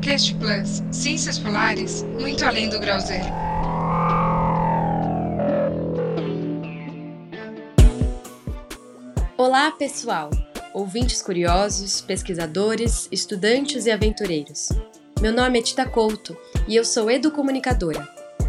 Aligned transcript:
Polarcast 0.00 0.34
Plus, 0.36 0.82
Ciências 0.90 1.38
Polares, 1.38 2.02
muito 2.18 2.42
além 2.42 2.70
do 2.70 2.80
grau 2.80 2.98
zero. 3.00 3.26
Olá, 9.36 9.70
pessoal! 9.72 10.30
Ouvintes 10.72 11.20
curiosos, 11.20 12.00
pesquisadores, 12.00 13.08
estudantes 13.12 13.84
e 13.84 13.90
aventureiros. 13.90 14.70
Meu 15.20 15.32
nome 15.32 15.58
é 15.58 15.62
Tita 15.62 15.84
Couto 15.84 16.34
e 16.66 16.76
eu 16.76 16.84
sou 16.84 17.10
educomunicadora. 17.10 18.08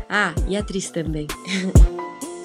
Ah, 0.09 0.33
e 0.47 0.55
atriz 0.55 0.89
também. 0.89 1.27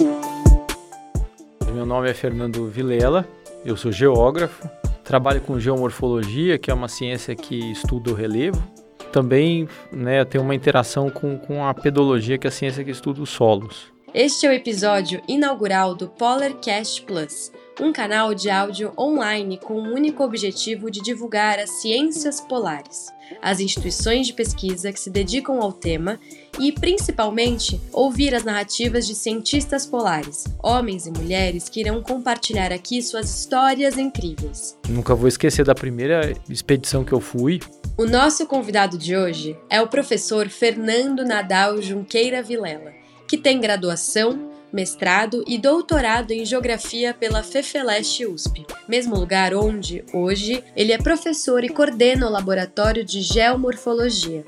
Meu 1.72 1.86
nome 1.86 2.10
é 2.10 2.14
Fernando 2.14 2.68
Vilela, 2.68 3.28
eu 3.64 3.76
sou 3.76 3.92
geógrafo, 3.92 4.68
trabalho 5.04 5.40
com 5.42 5.60
geomorfologia, 5.60 6.58
que 6.58 6.72
é 6.72 6.74
uma 6.74 6.88
ciência 6.88 7.36
que 7.36 7.70
estuda 7.70 8.10
o 8.10 8.14
relevo. 8.14 8.75
Também 9.12 9.68
né, 9.92 10.24
tem 10.24 10.40
uma 10.40 10.54
interação 10.54 11.10
com, 11.10 11.38
com 11.38 11.64
a 11.64 11.72
pedologia, 11.72 12.38
que 12.38 12.46
é 12.46 12.48
a 12.48 12.52
ciência 12.52 12.84
que 12.84 12.90
estuda 12.90 13.22
os 13.22 13.30
solos. 13.30 13.92
Este 14.14 14.46
é 14.46 14.50
o 14.50 14.52
episódio 14.52 15.20
inaugural 15.28 15.94
do 15.94 16.08
Polarcast 16.08 17.02
Plus, 17.02 17.52
um 17.78 17.92
canal 17.92 18.34
de 18.34 18.48
áudio 18.48 18.92
online 18.96 19.58
com 19.58 19.74
o 19.74 19.92
único 19.92 20.24
objetivo 20.24 20.90
de 20.90 21.02
divulgar 21.02 21.58
as 21.58 21.82
ciências 21.82 22.40
polares, 22.40 23.12
as 23.42 23.60
instituições 23.60 24.28
de 24.28 24.32
pesquisa 24.32 24.90
que 24.90 24.98
se 24.98 25.10
dedicam 25.10 25.60
ao 25.60 25.72
tema 25.72 26.18
e, 26.58 26.72
principalmente, 26.72 27.78
ouvir 27.92 28.34
as 28.34 28.44
narrativas 28.44 29.06
de 29.06 29.14
cientistas 29.14 29.84
polares, 29.84 30.44
homens 30.62 31.06
e 31.06 31.10
mulheres 31.10 31.68
que 31.68 31.80
irão 31.80 32.02
compartilhar 32.02 32.72
aqui 32.72 33.02
suas 33.02 33.28
histórias 33.28 33.98
incríveis. 33.98 34.78
Nunca 34.88 35.14
vou 35.14 35.28
esquecer 35.28 35.64
da 35.64 35.74
primeira 35.74 36.32
expedição 36.48 37.04
que 37.04 37.12
eu 37.12 37.20
fui. 37.20 37.60
O 37.98 38.04
nosso 38.04 38.46
convidado 38.46 38.98
de 38.98 39.16
hoje 39.16 39.58
é 39.70 39.80
o 39.80 39.88
professor 39.88 40.50
Fernando 40.50 41.24
Nadal 41.24 41.80
Junqueira 41.80 42.42
Vilela, 42.42 42.92
que 43.26 43.38
tem 43.38 43.58
graduação 43.58 44.52
mestrado 44.70 45.42
e 45.46 45.56
doutorado 45.56 46.30
em 46.30 46.44
Geografia 46.44 47.14
pela 47.14 47.42
FEFELESTE 47.42 48.26
USP, 48.26 48.66
mesmo 48.86 49.16
lugar 49.16 49.54
onde, 49.54 50.04
hoje, 50.12 50.62
ele 50.76 50.92
é 50.92 50.98
professor 50.98 51.64
e 51.64 51.70
coordena 51.70 52.26
o 52.26 52.30
Laboratório 52.30 53.02
de 53.02 53.22
Geomorfologia. 53.22 54.44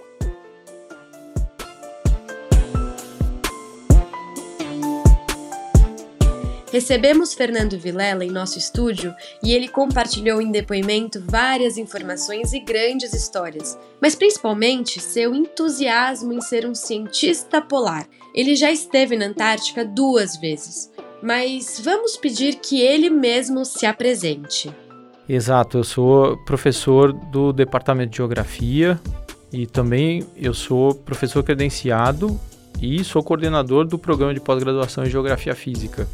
Recebemos 6.71 7.33
Fernando 7.33 7.79
Vilela 7.79 8.25
em 8.25 8.31
nosso 8.31 8.59
estúdio 8.59 9.15
e 9.43 9.55
ele 9.55 9.69
compartilhou 9.69 10.41
em 10.41 10.51
depoimento 10.51 11.23
várias 11.27 11.79
informações 11.79 12.53
e 12.53 12.61
grandes 12.61 13.15
histórias, 13.15 13.79
mas 14.03 14.15
principalmente 14.15 15.01
seu 15.01 15.35
entusiasmo 15.35 16.33
em 16.33 16.43
ser 16.43 16.67
um 16.67 16.75
cientista 16.75 17.63
polar. 17.63 18.07
Ele 18.35 18.55
já 18.55 18.71
esteve 18.71 19.17
na 19.17 19.27
Antártica 19.27 19.83
duas 19.83 20.37
vezes, 20.37 20.93
mas 21.23 21.81
vamos 21.83 22.19
pedir 22.19 22.57
que 22.57 22.83
ele 22.83 23.09
mesmo 23.09 23.65
se 23.65 23.87
apresente. 23.87 24.71
Exato, 25.27 25.79
eu 25.79 25.85
sou 25.85 26.37
professor 26.45 27.15
do 27.15 27.51
Departamento 27.51 28.11
de 28.11 28.19
Geografia 28.19 29.01
e 29.51 29.67
também 29.67 30.27
eu 30.37 30.53
sou 30.53 30.95
professor 30.95 31.43
credenciado 31.43 32.39
e 32.81 33.03
sou 33.03 33.23
coordenador 33.23 33.87
do 33.87 33.99
programa 33.99 34.35
de 34.35 34.41
pós-graduação 34.41 35.05
em 35.05 35.11
Geografia 35.11 35.55
Física. 35.55 36.07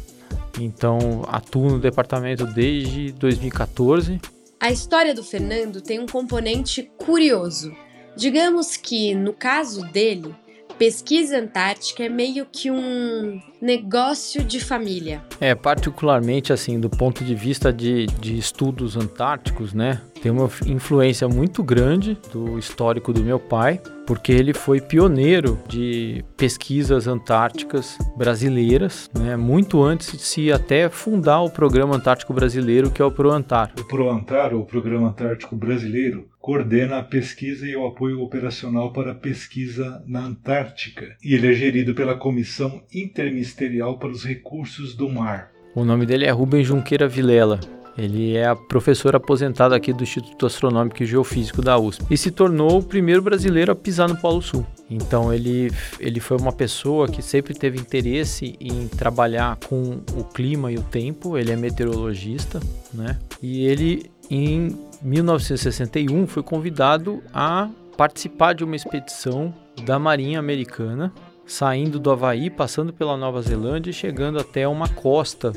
Então, 0.59 1.23
atuo 1.27 1.71
no 1.71 1.79
departamento 1.79 2.45
desde 2.45 3.11
2014. 3.11 4.19
A 4.59 4.71
história 4.71 5.13
do 5.13 5.23
Fernando 5.23 5.81
tem 5.81 5.99
um 5.99 6.07
componente 6.07 6.89
curioso. 6.97 7.75
Digamos 8.15 8.77
que, 8.77 9.13
no 9.13 9.33
caso 9.33 9.81
dele, 9.91 10.33
pesquisa 10.77 11.39
antártica 11.39 12.03
é 12.03 12.09
meio 12.09 12.45
que 12.51 12.69
um 12.69 13.39
negócio 13.61 14.43
de 14.43 14.59
família. 14.59 15.21
É, 15.39 15.55
particularmente 15.55 16.53
assim, 16.53 16.79
do 16.79 16.89
ponto 16.89 17.23
de 17.23 17.33
vista 17.33 17.71
de, 17.71 18.05
de 18.05 18.37
estudos 18.37 18.95
antárticos, 18.95 19.73
né? 19.73 20.01
Tem 20.21 20.31
uma 20.31 20.49
influência 20.65 21.27
muito 21.27 21.63
grande 21.63 22.17
do 22.31 22.57
histórico 22.57 23.13
do 23.13 23.23
meu 23.23 23.39
pai, 23.39 23.79
porque 24.05 24.31
ele 24.31 24.53
foi 24.53 24.81
pioneiro 24.81 25.59
de 25.67 26.23
pesquisas 26.37 27.07
antárticas 27.07 27.97
brasileiras, 28.15 29.09
né? 29.17 29.35
Muito 29.35 29.83
antes 29.83 30.11
de 30.11 30.23
se 30.23 30.51
até 30.51 30.89
fundar 30.89 31.41
o 31.41 31.49
Programa 31.49 31.95
Antártico 31.95 32.33
Brasileiro, 32.33 32.91
que 32.91 33.01
é 33.01 33.05
o 33.05 33.11
ProAntar. 33.11 33.71
O 33.79 33.83
ProAntar, 33.83 34.55
o 34.55 34.65
Programa 34.65 35.09
Antártico 35.09 35.55
Brasileiro, 35.55 36.27
coordena 36.45 36.99
a 36.99 37.03
pesquisa 37.03 37.65
e 37.65 37.75
o 37.75 37.87
apoio 37.87 38.21
operacional 38.21 38.93
para 38.93 39.13
a 39.13 39.15
pesquisa 39.15 40.03
na 40.05 40.27
Antártica, 40.27 41.17
e 41.23 41.33
ele 41.33 41.51
é 41.51 41.53
gerido 41.53 41.95
pela 41.95 42.13
Comissão 42.13 42.83
Interministerial 42.93 43.97
para 43.97 44.11
os 44.11 44.23
Recursos 44.23 44.95
do 44.95 45.09
Mar. 45.09 45.49
O 45.73 45.83
nome 45.83 46.05
dele 46.05 46.23
é 46.23 46.29
Rubens 46.29 46.67
Junqueira 46.67 47.07
Vilela. 47.07 47.59
Ele 47.97 48.37
é 48.37 48.53
professor 48.53 49.15
aposentado 49.15 49.73
aqui 49.73 49.91
do 49.91 50.03
Instituto 50.03 50.45
Astronômico 50.45 51.01
e 51.01 51.05
Geofísico 51.07 51.63
da 51.63 51.79
USP 51.79 52.05
e 52.11 52.17
se 52.17 52.29
tornou 52.29 52.77
o 52.77 52.83
primeiro 52.83 53.23
brasileiro 53.23 53.71
a 53.71 53.75
pisar 53.75 54.07
no 54.07 54.17
Polo 54.17 54.41
Sul. 54.41 54.67
Então 54.87 55.33
ele, 55.33 55.71
ele 55.99 56.19
foi 56.19 56.37
uma 56.37 56.51
pessoa 56.51 57.07
que 57.07 57.23
sempre 57.23 57.55
teve 57.55 57.79
interesse 57.79 58.55
em 58.59 58.87
trabalhar 58.87 59.57
com 59.67 59.99
o 60.15 60.23
clima 60.25 60.71
e 60.71 60.77
o 60.77 60.83
tempo. 60.83 61.37
Ele 61.39 61.51
é 61.51 61.55
meteorologista, 61.55 62.59
né? 62.93 63.17
E 63.41 63.65
ele 63.65 64.11
em 64.29 64.75
1961 65.01 66.27
foi 66.27 66.43
convidado 66.43 67.21
a 67.33 67.69
participar 67.97 68.53
de 68.53 68.63
uma 68.63 68.75
expedição 68.75 69.53
da 69.85 69.97
Marinha 69.97 70.39
Americana, 70.39 71.13
saindo 71.45 71.99
do 71.99 72.11
Havaí, 72.11 72.49
passando 72.49 72.91
pela 72.91 73.15
Nova 73.15 73.41
Zelândia 73.41 73.91
e 73.91 73.93
chegando 73.93 74.39
até 74.39 74.67
uma 74.67 74.89
costa 74.89 75.53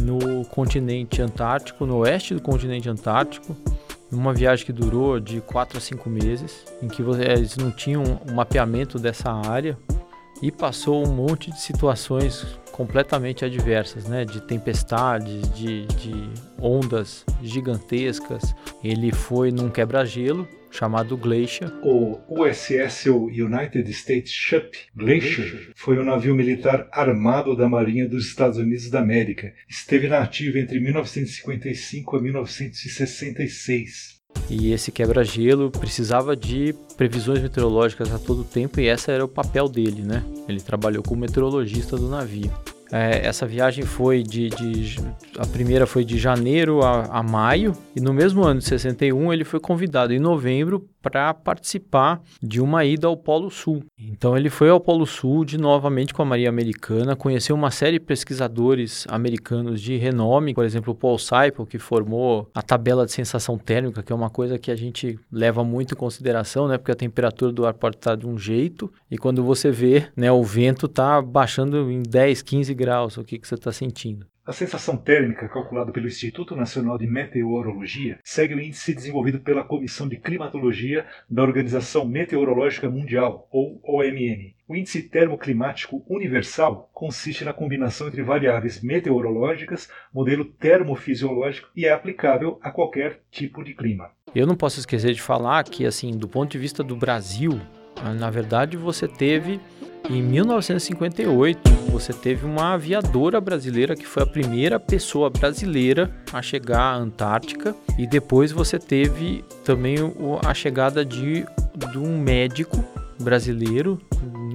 no 0.00 0.44
continente 0.46 1.20
antártico, 1.20 1.84
no 1.84 1.98
oeste 1.98 2.34
do 2.34 2.40
continente 2.40 2.88
antártico, 2.88 3.56
uma 4.10 4.32
viagem 4.32 4.66
que 4.66 4.72
durou 4.72 5.18
de 5.18 5.40
4 5.40 5.78
a 5.78 5.80
5 5.80 6.08
meses, 6.10 6.64
em 6.82 6.88
que 6.88 7.02
eles 7.02 7.56
não 7.56 7.70
tinham 7.70 8.02
um 8.02 8.34
mapeamento 8.34 8.98
dessa 8.98 9.30
área 9.32 9.76
e 10.42 10.50
passou 10.50 11.06
um 11.06 11.14
monte 11.14 11.50
de 11.50 11.60
situações 11.60 12.58
completamente 12.72 13.44
adversas, 13.44 14.08
né? 14.08 14.24
De 14.24 14.40
tempestades, 14.40 15.48
de, 15.54 15.86
de 15.86 16.30
ondas 16.60 17.24
gigantescas. 17.42 18.54
Ele 18.82 19.12
foi 19.12 19.52
num 19.52 19.70
quebra-gelo 19.70 20.48
chamado 20.72 21.16
Glacier. 21.16 21.70
O 21.82 22.18
USS 22.28 23.06
United 23.06 23.88
States 23.90 24.32
Ship 24.32 24.70
Glacier 24.96 25.70
foi 25.76 25.98
um 25.98 26.04
navio 26.04 26.34
militar 26.34 26.88
armado 26.90 27.54
da 27.54 27.68
Marinha 27.68 28.08
dos 28.08 28.26
Estados 28.26 28.56
Unidos 28.56 28.90
da 28.90 29.00
América. 29.00 29.52
Esteve 29.68 30.08
na 30.08 30.20
ativa 30.20 30.58
entre 30.58 30.80
1955 30.80 32.16
a 32.16 32.22
1966. 32.22 34.21
E 34.50 34.72
esse 34.72 34.92
quebra-gelo 34.92 35.70
precisava 35.70 36.36
de 36.36 36.74
previsões 36.96 37.40
meteorológicas 37.40 38.12
a 38.12 38.18
todo 38.18 38.44
tempo 38.44 38.80
e 38.80 38.88
esse 38.88 39.10
era 39.10 39.24
o 39.24 39.28
papel 39.28 39.68
dele, 39.68 40.02
né? 40.02 40.22
Ele 40.48 40.60
trabalhou 40.60 41.02
como 41.02 41.20
meteorologista 41.20 41.96
do 41.96 42.08
navio. 42.08 42.52
É, 42.92 43.26
essa 43.26 43.46
viagem 43.46 43.84
foi 43.86 44.22
de, 44.22 44.50
de, 44.50 44.96
A 45.38 45.46
primeira 45.46 45.86
foi 45.86 46.04
de 46.04 46.18
janeiro 46.18 46.82
a, 46.82 47.04
a, 47.04 47.22
maio, 47.22 47.72
e 47.96 48.00
no 48.00 48.12
mesmo 48.12 48.44
ano 48.44 48.60
de 48.60 48.66
61 48.66 49.32
ele 49.32 49.44
foi 49.44 49.58
convidado 49.58 50.12
em 50.12 50.18
novembro 50.18 50.86
para 51.00 51.34
participar 51.34 52.20
de 52.40 52.60
uma 52.60 52.84
ida 52.84 53.08
ao 53.08 53.16
Polo 53.16 53.50
Sul. 53.50 53.82
Então 53.98 54.36
ele 54.36 54.48
foi 54.48 54.68
ao 54.68 54.78
Polo 54.78 55.06
Sul 55.06 55.44
de 55.44 55.58
novamente 55.58 56.14
com 56.14 56.22
a 56.22 56.24
Marinha 56.24 56.48
Americana, 56.48 57.16
conheceu 57.16 57.56
uma 57.56 57.70
série 57.70 57.98
de 57.98 58.04
pesquisadores 58.04 59.06
americanos 59.08 59.80
de 59.80 59.96
renome, 59.96 60.54
por 60.54 60.64
exemplo, 60.64 60.92
o 60.92 60.96
Paul 60.96 61.18
Seipel, 61.18 61.66
que 61.66 61.78
formou 61.78 62.48
a 62.54 62.62
tabela 62.62 63.04
de 63.04 63.12
sensação 63.12 63.58
térmica, 63.58 64.02
que 64.02 64.12
é 64.12 64.14
uma 64.14 64.30
coisa 64.30 64.58
que 64.58 64.70
a 64.70 64.76
gente 64.76 65.18
leva 65.30 65.64
muito 65.64 65.94
em 65.94 65.96
consideração, 65.96 66.68
né? 66.68 66.78
Porque 66.78 66.92
a 66.92 66.96
temperatura 66.96 67.50
do 67.50 67.66
ar 67.66 67.74
pode 67.74 67.96
estar 67.96 68.16
de 68.16 68.26
um 68.26 68.38
jeito 68.38 68.92
e 69.10 69.18
quando 69.18 69.42
você 69.42 69.70
vê, 69.70 70.06
né, 70.16 70.30
o 70.30 70.42
vento 70.44 70.86
está 70.86 71.20
baixando 71.20 71.90
em 71.90 72.02
10, 72.02 72.42
15 72.42 72.74
graus, 72.74 72.81
o 73.20 73.24
que, 73.24 73.38
que 73.38 73.46
você 73.46 73.54
está 73.54 73.72
sentindo. 73.72 74.26
A 74.44 74.52
sensação 74.52 74.96
térmica, 74.96 75.48
calculada 75.48 75.92
pelo 75.92 76.08
Instituto 76.08 76.56
Nacional 76.56 76.98
de 76.98 77.06
Meteorologia, 77.06 78.18
segue 78.24 78.54
o 78.54 78.60
índice 78.60 78.92
desenvolvido 78.92 79.38
pela 79.38 79.62
Comissão 79.62 80.08
de 80.08 80.16
Climatologia 80.16 81.06
da 81.30 81.42
Organização 81.42 82.04
Meteorológica 82.04 82.90
Mundial, 82.90 83.46
ou 83.52 83.80
OMM. 83.84 84.52
O 84.66 84.74
índice 84.74 85.02
termoclimático 85.02 86.04
universal 86.08 86.90
consiste 86.92 87.44
na 87.44 87.52
combinação 87.52 88.08
entre 88.08 88.22
variáveis 88.22 88.82
meteorológicas, 88.82 89.88
modelo 90.12 90.44
termofisiológico 90.44 91.68
e 91.76 91.86
é 91.86 91.92
aplicável 91.92 92.58
a 92.62 92.72
qualquer 92.72 93.20
tipo 93.30 93.62
de 93.62 93.74
clima. 93.74 94.10
Eu 94.34 94.46
não 94.46 94.56
posso 94.56 94.80
esquecer 94.80 95.12
de 95.12 95.22
falar 95.22 95.62
que, 95.64 95.86
assim, 95.86 96.16
do 96.16 96.26
ponto 96.26 96.50
de 96.50 96.58
vista 96.58 96.82
do 96.82 96.96
Brasil, 96.96 97.60
na 98.18 98.28
verdade 98.28 98.76
você 98.76 99.06
teve 99.06 99.60
em 100.08 100.22
1958, 100.22 101.70
você 101.90 102.12
teve 102.12 102.44
uma 102.44 102.74
aviadora 102.74 103.40
brasileira 103.40 103.94
que 103.94 104.06
foi 104.06 104.22
a 104.22 104.26
primeira 104.26 104.78
pessoa 104.78 105.30
brasileira 105.30 106.10
a 106.32 106.42
chegar 106.42 106.80
à 106.80 106.96
Antártica, 106.96 107.74
e 107.98 108.06
depois 108.06 108.52
você 108.52 108.78
teve 108.78 109.44
também 109.64 109.96
a 110.44 110.54
chegada 110.54 111.04
de 111.04 111.44
de 111.74 111.98
um 111.98 112.18
médico 112.18 112.84
brasileiro 113.20 113.98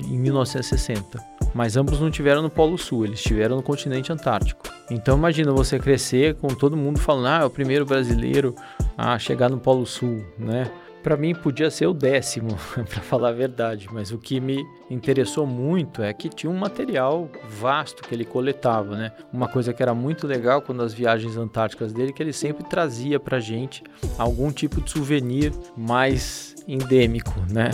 em 0.07 0.17
1960. 0.17 1.19
Mas 1.53 1.77
ambos 1.77 1.99
não 1.99 2.11
tiveram 2.11 2.41
no 2.41 2.49
Polo 2.49 2.77
Sul, 2.77 3.05
eles 3.05 3.19
estiveram 3.19 3.55
no 3.55 3.63
continente 3.63 4.11
antártico. 4.11 4.67
Então 4.91 5.17
imagina 5.17 5.51
você 5.51 5.79
crescer 5.79 6.35
com 6.35 6.47
todo 6.49 6.77
mundo 6.77 6.99
falando, 6.99 7.27
ah, 7.27 7.39
é 7.41 7.45
o 7.45 7.49
primeiro 7.49 7.85
brasileiro 7.85 8.53
a 8.97 9.17
chegar 9.17 9.49
no 9.49 9.57
Polo 9.57 9.85
Sul, 9.85 10.23
né? 10.37 10.69
Para 11.07 11.15
mim 11.15 11.33
podia 11.33 11.71
ser 11.71 11.87
o 11.87 11.93
décimo, 11.93 12.49
para 12.75 13.01
falar 13.01 13.29
a 13.29 13.31
verdade, 13.31 13.87
mas 13.93 14.11
o 14.11 14.17
que 14.17 14.41
me 14.41 14.61
interessou 14.91 15.47
muito 15.47 16.03
é 16.03 16.11
que 16.11 16.27
tinha 16.27 16.51
um 16.51 16.57
material 16.57 17.29
vasto 17.47 18.03
que 18.03 18.13
ele 18.13 18.25
coletava, 18.25 18.97
né? 18.97 19.13
Uma 19.31 19.47
coisa 19.47 19.71
que 19.71 19.81
era 19.81 19.93
muito 19.93 20.27
legal 20.27 20.61
quando 20.61 20.83
as 20.83 20.93
viagens 20.93 21.37
antárticas 21.37 21.93
dele, 21.93 22.11
que 22.11 22.21
ele 22.21 22.33
sempre 22.33 22.65
trazia 22.65 23.21
para 23.21 23.39
gente 23.39 23.85
algum 24.17 24.51
tipo 24.51 24.81
de 24.81 24.91
souvenir 24.91 25.53
mais 25.77 26.53
endêmico, 26.67 27.33
né? 27.49 27.69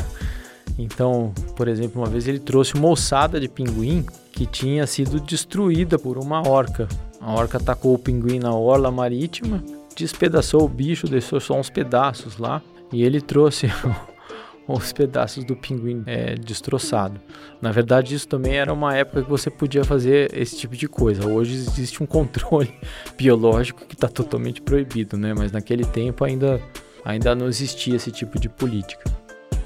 Então, 0.78 1.34
por 1.56 1.68
exemplo, 1.68 2.04
uma 2.04 2.08
vez 2.08 2.28
ele 2.28 2.38
trouxe 2.38 2.76
uma 2.76 2.90
ossada 2.90 3.40
de 3.40 3.48
pinguim 3.48 4.06
que 4.32 4.46
tinha 4.46 4.86
sido 4.86 5.20
destruída 5.20 5.98
por 5.98 6.20
uma 6.20 6.48
orca. 6.48 6.88
A 7.20 7.34
orca 7.34 7.58
atacou 7.58 7.96
o 7.96 8.00
pinguim 8.00 8.38
na 8.38 8.54
orla 8.54 8.92
marítima, 8.92 9.64
despedaçou 9.96 10.64
o 10.64 10.70
bicho, 10.70 11.08
deixou 11.08 11.40
só 11.40 11.60
uns 11.60 11.72
pedaços 11.72 12.38
lá 12.38 12.62
e 12.94 13.04
ele 13.04 13.20
trouxe 13.20 13.68
os 14.68 14.94
pedaços 14.94 15.44
do 15.44 15.56
pinguim 15.56 16.04
é, 16.06 16.36
destroçado. 16.36 17.20
Na 17.62 17.72
verdade, 17.72 18.16
isso 18.16 18.28
também 18.28 18.56
era 18.56 18.72
uma 18.72 18.96
época 18.96 19.24
que 19.24 19.30
você 19.30 19.50
podia 19.50 19.84
fazer 19.84 20.32
esse 20.38 20.56
tipo 20.58 20.76
de 20.76 20.88
coisa. 20.88 21.28
Hoje 21.28 21.54
existe 21.54 22.02
um 22.02 22.06
controle 22.08 22.74
biológico 23.18 23.86
que 23.86 23.96
está 23.96 24.08
totalmente 24.08 24.62
proibido, 24.62 25.18
né? 25.18 25.34
Mas 25.34 25.52
naquele 25.52 25.84
tempo 25.84 26.24
ainda, 26.24 26.62
ainda 27.04 27.36
não 27.36 27.48
existia 27.48 27.96
esse 27.96 28.12
tipo 28.12 28.40
de 28.40 28.48
política. 28.48 29.12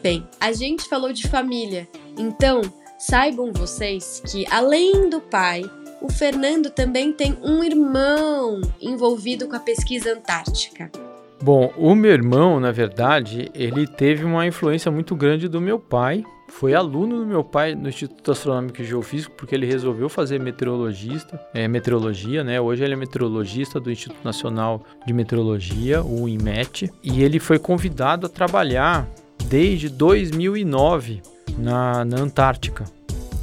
Bem, 0.01 0.25
a 0.39 0.51
gente 0.53 0.87
falou 0.87 1.11
de 1.11 1.27
família, 1.27 1.87
então 2.17 2.61
saibam 2.97 3.51
vocês 3.51 4.21
que 4.25 4.45
além 4.49 5.09
do 5.09 5.19
pai, 5.19 5.63
o 6.01 6.09
Fernando 6.11 6.69
também 6.69 7.11
tem 7.11 7.37
um 7.43 7.63
irmão 7.63 8.61
envolvido 8.79 9.47
com 9.47 9.55
a 9.55 9.59
pesquisa 9.59 10.13
antártica. 10.13 10.91
Bom, 11.41 11.71
o 11.77 11.93
meu 11.93 12.11
irmão, 12.11 12.59
na 12.59 12.71
verdade, 12.71 13.51
ele 13.53 13.85
teve 13.85 14.25
uma 14.25 14.47
influência 14.47 14.91
muito 14.91 15.15
grande 15.15 15.47
do 15.47 15.61
meu 15.61 15.77
pai. 15.77 16.23
Foi 16.49 16.73
aluno 16.73 17.19
do 17.19 17.25
meu 17.25 17.43
pai 17.43 17.75
no 17.75 17.89
Instituto 17.89 18.31
Astronômico 18.31 18.81
e 18.81 18.85
Geofísico 18.85 19.35
porque 19.37 19.53
ele 19.53 19.65
resolveu 19.65 20.09
fazer 20.09 20.39
meteorologista, 20.39 21.39
é, 21.53 21.67
meteorologia, 21.67 22.43
né? 22.43 22.59
Hoje 22.59 22.83
ele 22.83 22.93
é 22.93 22.97
meteorologista 22.97 23.79
do 23.79 23.91
Instituto 23.91 24.23
Nacional 24.23 24.83
de 25.05 25.13
Meteorologia, 25.13 26.01
o 26.01 26.27
INMET, 26.27 26.91
e 27.03 27.23
ele 27.23 27.39
foi 27.39 27.59
convidado 27.59 28.25
a 28.25 28.29
trabalhar 28.29 29.07
desde 29.47 29.89
2009 29.89 31.21
na, 31.57 32.03
na 32.03 32.17
Antártica, 32.17 32.85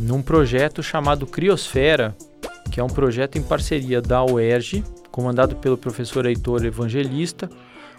num 0.00 0.20
projeto 0.20 0.82
chamado 0.82 1.26
Criosfera, 1.26 2.16
que 2.72 2.80
é 2.80 2.82
um 2.82 2.88
projeto 2.88 3.36
em 3.36 3.42
parceria 3.42 4.02
da 4.02 4.24
UERJ, 4.24 4.82
comandado 5.10 5.54
pelo 5.56 5.78
professor 5.78 6.26
Heitor 6.26 6.64
Evangelista, 6.64 7.48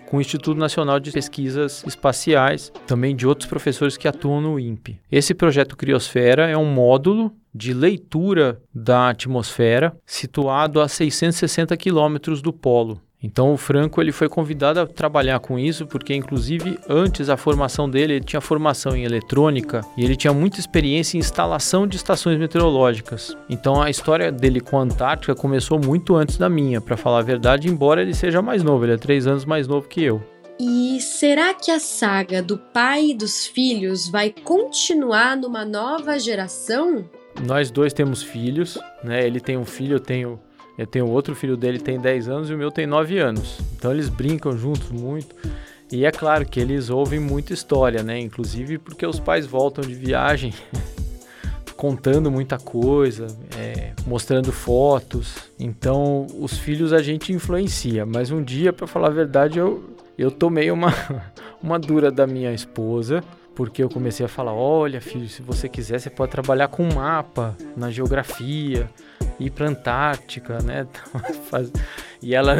com 0.07 0.17
o 0.17 0.21
Instituto 0.21 0.57
Nacional 0.57 0.99
de 0.99 1.11
Pesquisas 1.11 1.83
Espaciais, 1.85 2.71
também 2.85 3.15
de 3.15 3.27
outros 3.27 3.49
professores 3.49 3.97
que 3.97 4.07
atuam 4.07 4.41
no 4.41 4.59
INPE. 4.59 4.99
Esse 5.11 5.33
projeto 5.33 5.75
Criosfera 5.75 6.49
é 6.49 6.57
um 6.57 6.65
módulo 6.65 7.31
de 7.53 7.73
leitura 7.73 8.61
da 8.73 9.09
atmosfera 9.09 9.95
situado 10.05 10.81
a 10.81 10.87
660 10.87 11.75
quilômetros 11.77 12.41
do 12.41 12.51
polo. 12.51 13.01
Então 13.21 13.53
o 13.53 13.57
Franco 13.57 14.01
ele 14.01 14.11
foi 14.11 14.29
convidado 14.29 14.79
a 14.79 14.85
trabalhar 14.85 15.39
com 15.39 15.57
isso 15.57 15.87
porque 15.87 16.13
inclusive 16.13 16.77
antes 16.87 17.29
a 17.29 17.37
formação 17.37 17.89
dele 17.89 18.13
ele 18.13 18.25
tinha 18.25 18.41
formação 18.41 18.95
em 18.95 19.03
eletrônica 19.03 19.81
e 19.97 20.03
ele 20.03 20.15
tinha 20.15 20.33
muita 20.33 20.59
experiência 20.59 21.17
em 21.17 21.19
instalação 21.19 21.87
de 21.87 21.97
estações 21.97 22.37
meteorológicas. 22.37 23.35
Então 23.49 23.81
a 23.81 23.89
história 23.89 24.31
dele 24.31 24.59
com 24.59 24.77
a 24.77 24.83
Antártica 24.83 25.33
começou 25.33 25.79
muito 25.79 26.15
antes 26.15 26.37
da 26.37 26.49
minha, 26.49 26.79
para 26.79 26.97
falar 26.97 27.19
a 27.19 27.23
verdade, 27.23 27.69
embora 27.69 28.01
ele 28.01 28.13
seja 28.13 28.41
mais 28.41 28.61
novo, 28.61 28.85
ele 28.85 28.93
é 28.93 28.97
três 28.97 29.25
anos 29.25 29.45
mais 29.45 29.67
novo 29.67 29.87
que 29.87 30.03
eu. 30.03 30.21
E 30.59 31.01
será 31.01 31.53
que 31.53 31.69
a 31.69 31.79
saga 31.79 32.41
do 32.41 32.57
pai 32.57 33.07
e 33.07 33.13
dos 33.13 33.45
filhos 33.45 34.07
vai 34.07 34.29
continuar 34.29 35.35
numa 35.35 35.65
nova 35.65 36.17
geração? 36.17 37.09
Nós 37.45 37.69
dois 37.69 37.91
temos 37.91 38.23
filhos, 38.23 38.77
né? 39.03 39.25
Ele 39.25 39.41
tem 39.41 39.57
um 39.57 39.65
filho, 39.65 39.95
eu 39.95 39.99
tenho 39.99 40.39
eu 40.77 40.85
tenho 40.85 41.07
outro 41.07 41.33
filho 41.33 41.55
dele 41.55 41.79
tem 41.79 41.99
10 41.99 42.27
anos 42.27 42.49
e 42.49 42.53
o 42.53 42.57
meu 42.57 42.71
tem 42.71 42.85
9 42.85 43.17
anos. 43.17 43.59
Então 43.75 43.91
eles 43.91 44.09
brincam 44.09 44.57
juntos 44.57 44.89
muito. 44.91 45.35
E 45.91 46.05
é 46.05 46.11
claro 46.11 46.45
que 46.45 46.59
eles 46.59 46.89
ouvem 46.89 47.19
muita 47.19 47.53
história, 47.53 48.03
né? 48.03 48.19
Inclusive 48.19 48.77
porque 48.77 49.05
os 49.05 49.19
pais 49.19 49.45
voltam 49.45 49.83
de 49.83 49.93
viagem 49.93 50.53
contando 51.77 52.31
muita 52.31 52.57
coisa, 52.57 53.27
é, 53.57 53.93
mostrando 54.05 54.51
fotos. 54.51 55.35
Então 55.59 56.27
os 56.39 56.57
filhos 56.57 56.91
a 56.91 57.01
gente 57.01 57.31
influencia. 57.31 58.05
Mas 58.05 58.31
um 58.31 58.43
dia, 58.43 58.73
para 58.73 58.87
falar 58.87 59.07
a 59.07 59.13
verdade, 59.13 59.59
eu, 59.59 59.83
eu 60.17 60.29
tomei 60.29 60.71
uma, 60.71 60.93
uma 61.63 61.79
dura 61.79 62.11
da 62.11 62.27
minha 62.27 62.51
esposa 62.53 63.23
porque 63.55 63.81
eu 63.81 63.89
comecei 63.89 64.25
a 64.25 64.29
falar: 64.29 64.53
olha, 64.53 64.99
filho, 64.99 65.29
se 65.29 65.41
você 65.41 65.69
quiser, 65.69 65.99
você 65.99 66.09
pode 66.09 66.31
trabalhar 66.31 66.67
com 66.67 66.83
mapa 66.93 67.55
na 67.75 67.89
geografia, 67.89 68.89
ir 69.39 69.49
para 69.51 69.67
Antártica, 69.67 70.59
né? 70.59 70.87
e 72.21 72.35
ela 72.35 72.55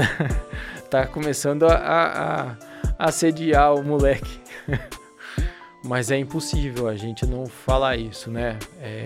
tá 0.89 1.05
começando 1.07 1.63
a, 1.63 1.75
a, 1.75 2.51
a 2.97 3.05
assediar 3.07 3.73
o 3.73 3.83
moleque. 3.83 4.39
Mas 5.83 6.09
é 6.09 6.17
impossível 6.17 6.87
a 6.87 6.95
gente 6.95 7.27
não 7.27 7.45
falar 7.45 7.95
isso, 7.95 8.31
né? 8.31 8.57
É, 8.81 9.05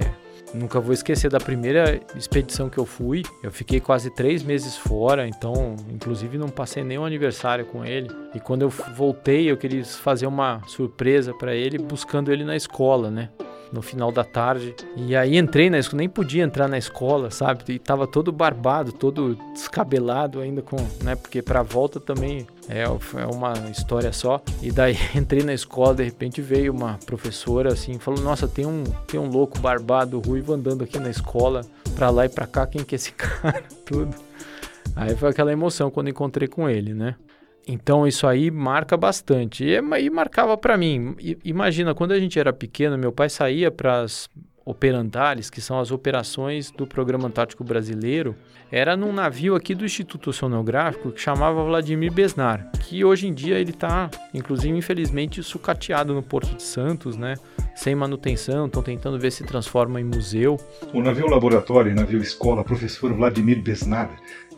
Nunca 0.54 0.80
vou 0.80 0.94
esquecer 0.94 1.30
da 1.30 1.40
primeira 1.40 2.02
expedição 2.16 2.70
que 2.70 2.78
eu 2.78 2.86
fui. 2.86 3.24
Eu 3.44 3.52
fiquei 3.52 3.80
quase 3.80 4.10
três 4.10 4.42
meses 4.42 4.76
fora, 4.76 5.28
então, 5.28 5.76
inclusive, 5.92 6.38
não 6.38 6.50
passei 6.50 6.84
nenhum 6.84 7.06
aniversário 7.06 7.66
com 7.66 7.86
ele. 7.86 8.10
E 8.34 8.40
quando 8.40 8.64
eu 8.64 8.70
voltei, 8.70 9.50
eu 9.50 9.58
queria 9.58 9.84
fazer 9.86 10.26
uma 10.26 10.62
surpresa 10.68 11.34
para 11.34 11.54
ele, 11.54 11.78
buscando 11.78 12.32
ele 12.32 12.44
na 12.44 12.56
escola, 12.56 13.12
né? 13.12 13.30
No 13.72 13.82
final 13.82 14.12
da 14.12 14.24
tarde. 14.24 14.76
E 14.96 15.16
aí 15.16 15.38
entrei 15.38 15.70
na 15.70 15.80
escola, 15.80 16.00
nem 16.00 16.10
podia 16.10 16.44
entrar 16.44 16.68
na 16.68 16.78
escola, 16.78 17.32
sabe? 17.32 17.64
E 17.70 17.80
tava 17.80 18.08
todo 18.08 18.32
barbado, 18.32 18.92
todo 18.92 19.38
descabelado 19.54 20.40
ainda 20.40 20.62
com, 20.62 20.78
né? 21.04 21.16
Porque 21.16 21.42
pra 21.42 21.62
volta 21.62 22.00
também 22.00 22.48
é, 22.68 22.84
é 22.84 23.26
uma 23.26 23.54
história 23.70 24.12
só. 24.12 24.42
E 24.62 24.72
daí 24.72 24.98
entrei 25.16 25.44
na 25.44 25.54
escola, 25.54 25.96
de 25.96 26.04
repente 26.04 26.42
veio 26.42 26.74
uma 26.74 27.00
professora 27.06 27.74
assim, 27.74 28.00
falou: 28.00 28.22
"Nossa, 28.22 28.48
tem 28.48 28.66
um 28.66 28.84
tem 29.08 29.20
um 29.20 29.30
louco 29.30 29.60
barbado 29.60 30.20
ruivo 30.20 30.54
andando 30.54 30.84
aqui 30.84 31.00
na 31.00 31.10
escola, 31.10 31.62
pra 31.96 32.10
lá 32.10 32.26
e 32.26 32.30
pra 32.30 32.48
cá, 32.48 32.66
quem 32.66 32.84
que 32.84 32.96
é 32.96 32.98
esse 32.98 33.12
cara?" 33.18 33.64
Tudo. 33.86 34.16
Aí 34.96 35.16
foi 35.16 35.30
aquela 35.30 35.52
emoção 35.52 35.90
quando 35.90 36.10
encontrei 36.10 36.48
com 36.48 36.70
ele, 36.70 36.94
né? 36.94 37.16
Então 37.72 38.08
isso 38.08 38.26
aí 38.26 38.50
marca 38.50 38.98
bastante. 38.98 39.64
E, 39.64 39.76
e 39.76 40.10
marcava 40.10 40.58
para 40.58 40.76
mim. 40.76 41.16
I, 41.20 41.38
imagina, 41.46 41.94
quando 41.94 42.14
a 42.14 42.20
gente 42.20 42.40
era 42.40 42.52
pequeno, 42.52 42.98
meu 42.98 43.12
pai 43.12 43.30
saía 43.30 43.70
para 43.70 44.02
as 44.02 44.28
operandares, 44.66 45.50
que 45.50 45.62
são 45.62 45.80
as 45.80 45.92
operações 45.92 46.72
do 46.72 46.86
Programa 46.86 47.28
Antártico 47.28 47.64
Brasileiro, 47.64 48.36
era 48.72 48.96
num 48.96 49.12
navio 49.12 49.56
aqui 49.56 49.74
do 49.74 49.84
Instituto 49.84 50.30
Oceanográfico 50.30 51.12
que 51.12 51.20
chamava 51.20 51.64
Vladimir 51.64 52.12
Besnar, 52.12 52.72
que 52.82 53.04
hoje 53.04 53.28
em 53.28 53.34
dia 53.34 53.58
ele 53.58 53.72
está, 53.72 54.12
inclusive, 54.32 54.78
infelizmente, 54.78 55.42
sucateado 55.42 56.14
no 56.14 56.22
Porto 56.22 56.56
de 56.56 56.62
Santos, 56.62 57.18
né? 57.18 57.34
Sem 57.76 57.96
manutenção, 57.96 58.68
estão 58.68 58.84
tentando 58.84 59.18
ver 59.18 59.32
se 59.32 59.44
transforma 59.44 60.00
em 60.00 60.04
museu. 60.04 60.60
O 60.94 61.02
navio 61.02 61.28
laboratório 61.28 61.92
e 61.92 61.96
navio 61.96 62.22
escola 62.22 62.64
professor 62.64 63.12
Vladimir 63.14 63.62
Besnar 63.62 64.10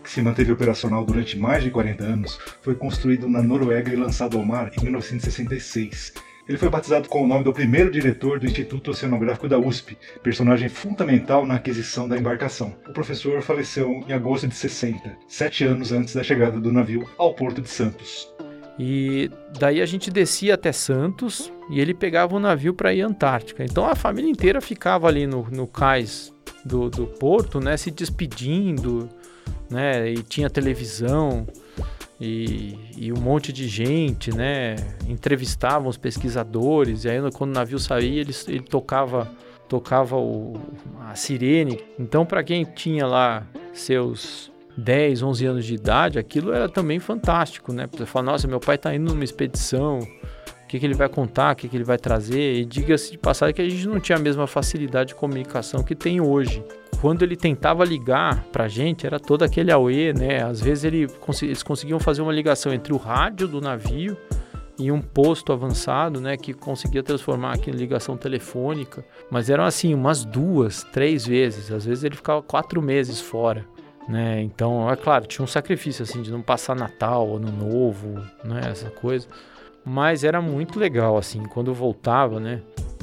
que 0.03 0.09
se 0.09 0.21
manteve 0.21 0.51
operacional 0.51 1.05
durante 1.05 1.37
mais 1.37 1.63
de 1.63 1.71
40 1.71 2.03
anos, 2.03 2.39
foi 2.61 2.75
construído 2.75 3.29
na 3.29 3.41
Noruega 3.41 3.91
e 3.91 3.95
lançado 3.95 4.37
ao 4.37 4.45
mar 4.45 4.71
em 4.77 4.83
1966. 4.83 6.13
Ele 6.47 6.57
foi 6.57 6.69
batizado 6.69 7.07
com 7.07 7.23
o 7.23 7.27
nome 7.27 7.43
do 7.43 7.53
primeiro 7.53 7.91
diretor 7.91 8.39
do 8.39 8.45
Instituto 8.45 8.91
Oceanográfico 8.91 9.47
da 9.47 9.57
USP, 9.57 9.97
personagem 10.21 10.67
fundamental 10.67 11.45
na 11.45 11.55
aquisição 11.55 12.09
da 12.09 12.17
embarcação. 12.17 12.75
O 12.89 12.93
professor 12.93 13.41
faleceu 13.41 14.03
em 14.07 14.11
agosto 14.11 14.47
de 14.47 14.55
60, 14.55 15.17
sete 15.27 15.63
anos 15.63 15.91
antes 15.91 16.13
da 16.13 16.23
chegada 16.23 16.59
do 16.59 16.71
navio 16.71 17.07
ao 17.17 17.33
Porto 17.33 17.61
de 17.61 17.69
Santos. 17.69 18.27
E 18.77 19.29
daí 19.59 19.81
a 19.81 19.85
gente 19.85 20.09
descia 20.09 20.55
até 20.55 20.71
Santos 20.71 21.51
e 21.69 21.79
ele 21.79 21.93
pegava 21.93 22.35
o 22.35 22.39
navio 22.39 22.73
para 22.73 22.93
ir 22.93 23.03
à 23.03 23.07
Antártica. 23.07 23.63
Então 23.63 23.87
a 23.87 23.95
família 23.95 24.29
inteira 24.29 24.59
ficava 24.59 25.07
ali 25.07 25.27
no, 25.27 25.47
no 25.51 25.67
cais 25.67 26.33
do, 26.65 26.89
do 26.89 27.05
porto, 27.05 27.59
né, 27.59 27.77
se 27.77 27.91
despedindo, 27.91 29.07
né? 29.69 30.09
E 30.09 30.23
tinha 30.23 30.49
televisão 30.49 31.47
e, 32.19 32.77
e, 32.97 33.11
um 33.11 33.19
monte 33.19 33.51
de 33.51 33.67
gente, 33.67 34.35
né? 34.35 34.75
Entrevistavam 35.07 35.89
os 35.89 35.97
pesquisadores 35.97 37.03
e 37.03 37.09
aí 37.09 37.19
quando 37.31 37.51
o 37.51 37.53
navio 37.53 37.79
saía 37.79 38.21
ele, 38.21 38.33
ele 38.47 38.63
tocava 38.63 39.29
tocava 39.67 40.17
o, 40.17 40.59
a 41.09 41.15
sirene. 41.15 41.79
Então 41.97 42.25
para 42.25 42.43
quem 42.43 42.63
tinha 42.63 43.07
lá 43.07 43.47
seus 43.73 44.51
10, 44.77 45.23
11 45.23 45.45
anos 45.45 45.65
de 45.65 45.73
idade, 45.73 46.19
aquilo 46.19 46.51
era 46.53 46.69
também 46.69 46.99
fantástico, 46.99 47.73
né? 47.73 47.87
Você 47.91 48.05
fala, 48.05 48.31
nossa, 48.31 48.47
meu 48.47 48.59
pai 48.59 48.75
está 48.75 48.93
indo 48.93 49.11
numa 49.11 49.23
expedição 49.23 49.99
que, 50.71 50.79
que 50.79 50.85
ele 50.85 50.93
vai 50.93 51.09
contar, 51.09 51.51
o 51.51 51.55
que, 51.55 51.67
que 51.67 51.75
ele 51.75 51.83
vai 51.83 51.97
trazer. 51.97 52.55
E 52.55 52.65
diga-se 52.65 53.11
de 53.11 53.17
passagem 53.17 53.53
que 53.53 53.61
a 53.61 53.69
gente 53.69 53.85
não 53.87 53.99
tinha 53.99 54.17
a 54.17 54.21
mesma 54.21 54.47
facilidade 54.47 55.09
de 55.09 55.15
comunicação 55.15 55.83
que 55.83 55.93
tem 55.93 56.21
hoje. 56.21 56.63
Quando 57.01 57.23
ele 57.23 57.35
tentava 57.35 57.83
ligar 57.83 58.43
pra 58.51 58.67
gente, 58.67 59.07
era 59.07 59.19
todo 59.19 59.41
aquele 59.41 59.71
AUE, 59.71 60.13
né? 60.13 60.43
Às 60.43 60.61
vezes 60.61 60.83
ele, 60.83 61.07
eles 61.41 61.63
conseguiam 61.63 61.99
fazer 61.99 62.21
uma 62.21 62.31
ligação 62.31 62.71
entre 62.71 62.93
o 62.93 62.97
rádio 62.97 63.47
do 63.47 63.59
navio 63.59 64.15
e 64.77 64.91
um 64.91 65.01
posto 65.01 65.51
avançado, 65.51 66.21
né, 66.21 66.37
que 66.37 66.53
conseguia 66.53 67.03
transformar 67.03 67.53
aqui 67.53 67.69
em 67.69 67.73
ligação 67.73 68.15
telefônica, 68.15 69.03
mas 69.29 69.49
eram 69.49 69.63
assim 69.63 69.93
umas 69.93 70.23
duas, 70.23 70.83
três 70.85 71.25
vezes. 71.25 71.71
Às 71.71 71.85
vezes 71.85 72.03
ele 72.03 72.15
ficava 72.15 72.41
quatro 72.41 72.81
meses 72.81 73.19
fora, 73.19 73.65
né? 74.07 74.41
Então, 74.41 74.89
é 74.89 74.95
claro, 74.95 75.25
tinha 75.25 75.43
um 75.43 75.47
sacrifício 75.47 76.03
assim 76.03 76.21
de 76.21 76.31
não 76.31 76.41
passar 76.41 76.75
Natal, 76.75 77.35
Ano 77.35 77.51
Novo, 77.51 78.15
né, 78.43 78.61
essa 78.69 78.91
coisa. 78.91 79.27
Mas 79.83 80.23
era 80.23 80.39
muito 80.39 80.79
legal 80.79 81.17
assim 81.17 81.43
quando 81.43 81.73
voltava, 81.73 82.39
né? 82.39 82.61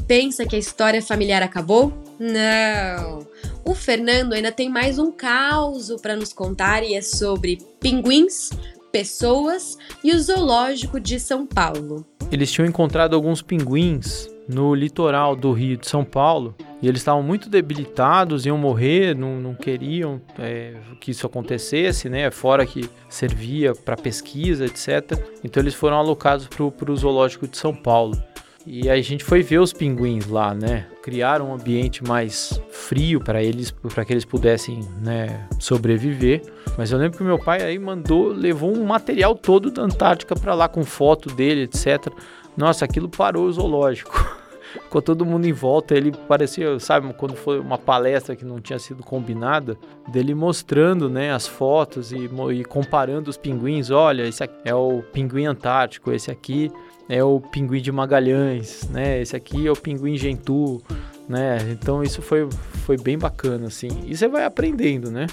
Pensa 0.09 0.47
que 0.47 0.57
a 0.57 0.59
história 0.59 1.03
familiar 1.03 1.43
acabou? 1.43 1.93
Não. 2.19 3.27
O 3.63 3.75
Fernando 3.75 4.33
ainda 4.33 4.51
tem 4.51 4.71
mais 4.71 4.99
um 4.99 5.13
caos 5.13 5.95
para 6.01 6.17
nos 6.17 6.33
contar 6.33 6.83
e 6.83 6.95
é 6.95 7.03
sobre 7.03 7.59
pinguins, 7.79 8.49
pessoas 8.91 9.77
e 10.03 10.11
o 10.13 10.19
zoológico 10.19 10.99
de 10.99 11.21
São 11.21 11.47
Paulo. 11.47 12.07
Eles 12.33 12.51
tinham 12.51 12.67
encontrado 12.67 13.15
alguns 13.15 13.43
pinguins 13.43 14.31
no 14.49 14.75
litoral 14.75 15.37
do 15.37 15.53
Rio 15.53 15.77
de 15.77 15.87
São 15.87 16.07
Paulo 16.07 16.57
e 16.81 16.89
eles 16.89 17.03
estavam 17.03 17.23
muito 17.23 17.51
debilitados, 17.51 18.47
iam 18.47 18.57
morrer, 18.57 19.15
não, 19.15 19.39
não 19.39 19.55
queriam 19.55 20.23
é, 20.39 20.75
que 21.03 21.11
isso 21.11 21.27
acontecesse, 21.27 22.09
né? 22.09 22.31
Fora 22.31 22.65
que 22.65 22.89
servia 23.11 23.75
para 23.75 23.95
pesquisa, 23.95 24.65
etc. 24.65 25.23
Então 25.45 25.63
eles 25.63 25.75
foram 25.75 25.99
alocados 25.99 26.47
para 26.47 26.91
o 26.91 26.97
zoológico 26.97 27.47
de 27.47 27.59
São 27.59 27.75
Paulo. 27.75 28.19
E 28.67 28.91
a 28.91 29.01
gente 29.01 29.25
foi 29.25 29.43
ver 29.43 29.59
os 29.59 29.73
pinguins 29.73 30.27
lá, 30.27 30.53
né? 30.53 30.87
Criaram 31.03 31.51
um 31.51 31.55
ambiente 31.55 32.05
mais 32.05 32.61
frio 32.71 33.21
para 33.21 33.43
eles, 33.43 33.71
para 33.71 34.05
que 34.05 34.13
eles 34.13 34.25
pudessem, 34.25 34.81
né, 35.01 35.47
sobreviver. 35.59 36.43
Mas 36.77 36.91
eu 36.91 36.99
lembro 36.99 37.17
que 37.17 37.25
meu 37.25 37.39
pai 37.39 37.63
aí 37.63 37.79
mandou, 37.79 38.29
levou 38.29 38.77
um 38.77 38.85
material 38.85 39.35
todo 39.35 39.71
da 39.71 39.83
Antártica 39.83 40.35
para 40.35 40.55
lá 40.55 40.69
com 40.69 40.85
foto 40.85 41.31
dele, 41.31 41.63
etc. 41.63 42.13
Nossa, 42.57 42.85
aquilo 42.85 43.09
parou 43.09 43.47
o 43.47 43.53
zoológico. 43.53 44.13
Ficou 44.85 45.01
todo 45.01 45.25
mundo 45.25 45.47
em 45.47 45.53
volta, 45.53 45.95
ele 45.95 46.13
parecia, 46.13 46.79
sabe, 46.79 47.11
quando 47.15 47.35
foi 47.35 47.59
uma 47.59 47.79
palestra 47.79 48.37
que 48.37 48.45
não 48.45 48.61
tinha 48.61 48.79
sido 48.79 49.03
combinada, 49.03 49.79
dele 50.09 50.35
mostrando, 50.35 51.09
né, 51.09 51.33
as 51.33 51.47
fotos 51.47 52.13
e, 52.13 52.29
e 52.53 52.65
comparando 52.65 53.31
os 53.31 53.39
pinguins. 53.39 53.91
Olha, 53.91 54.25
esse 54.25 54.45
aqui 54.45 54.55
é 54.65 54.75
o 54.75 55.03
pinguim 55.11 55.47
antártico, 55.47 56.13
esse 56.13 56.31
aqui 56.31 56.71
é 57.09 57.23
o 57.25 57.41
pinguim 57.41 57.81
de 57.81 57.91
Magalhães, 57.91 58.89
né? 58.91 59.21
Esse 59.21 59.35
aqui 59.35 59.67
é 59.67 59.71
o 59.71 59.77
pinguim 59.77 60.17
Gentoo, 60.17 60.83
né? 61.29 61.59
Então 61.71 62.03
isso 62.03 62.21
foi, 62.21 62.49
foi 62.85 62.97
bem 62.97 63.19
bacana, 63.19 63.69
assim. 63.69 63.89
E 64.07 64.17
você 64.17 64.29
vai 64.29 64.45
aprendendo, 64.45 65.11
né? 65.11 65.27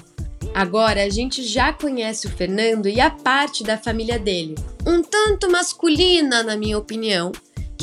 Agora 0.53 1.03
a 1.03 1.09
gente 1.09 1.43
já 1.43 1.73
conhece 1.73 2.27
o 2.27 2.29
Fernando 2.29 2.87
e 2.87 3.01
a 3.01 3.09
parte 3.09 3.63
da 3.63 3.77
família 3.77 4.17
dele, 4.17 4.55
um 4.87 5.01
tanto 5.01 5.51
masculina, 5.51 6.43
na 6.43 6.55
minha 6.55 6.77
opinião, 6.77 7.31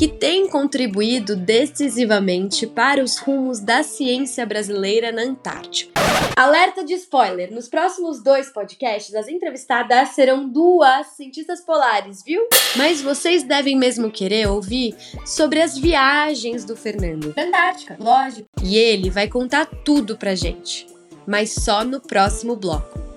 que 0.03 0.09
tem 0.09 0.49
contribuído 0.49 1.33
decisivamente 1.33 2.67
para 2.67 3.01
os 3.01 3.17
rumos 3.17 3.61
da 3.61 3.83
ciência 3.83 4.45
brasileira 4.45 5.13
na 5.13 5.21
Antártica. 5.21 5.93
Alerta 6.35 6.83
de 6.83 6.93
spoiler: 6.95 7.53
nos 7.53 7.69
próximos 7.69 8.21
dois 8.21 8.49
podcasts, 8.49 9.15
as 9.15 9.29
entrevistadas 9.29 10.09
serão 10.09 10.45
duas 10.45 11.07
cientistas 11.15 11.61
polares, 11.61 12.21
viu? 12.21 12.45
Mas 12.75 13.01
vocês 13.01 13.43
devem 13.43 13.77
mesmo 13.77 14.11
querer 14.11 14.49
ouvir 14.49 14.93
sobre 15.25 15.61
as 15.61 15.77
viagens 15.77 16.65
do 16.65 16.75
Fernando. 16.75 17.33
Antártica, 17.37 17.95
lógico. 17.97 18.49
E 18.61 18.75
ele 18.75 19.09
vai 19.09 19.29
contar 19.29 19.65
tudo 19.85 20.17
pra 20.17 20.35
gente, 20.35 20.85
mas 21.25 21.51
só 21.51 21.85
no 21.85 22.01
próximo 22.01 22.57
bloco. 22.57 23.12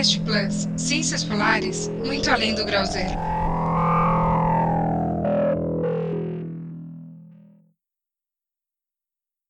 Polarcast 0.00 0.20
Plus, 0.20 0.68
Ciências 0.78 1.24
Polares, 1.24 1.76
muito 2.06 2.30
além 2.30 2.54
do 2.54 2.64
grau 2.64 2.86
zero. 2.86 3.39